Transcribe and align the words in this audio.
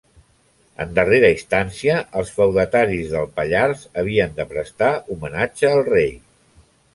En 0.83 0.93
darrera 0.99 1.27
instància, 1.33 1.97
els 2.21 2.31
feudataris 2.37 3.11
del 3.17 3.29
Pallars 3.35 3.85
havien 4.05 4.35
de 4.41 4.47
prestar 4.55 4.89
homenatge 5.17 5.71
al 5.75 5.85
rei. 5.93 6.11